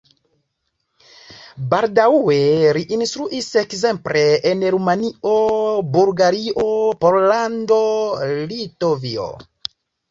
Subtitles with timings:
[1.73, 2.37] Baldaŭe
[2.79, 5.37] li instruis ekzemple en Rumanio,
[5.99, 6.69] Bulgario,
[7.07, 7.83] Pollando,
[8.53, 9.33] Litovio.